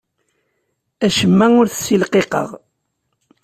[1.05, 2.49] Acemma ur t-ssilqiqeɣ.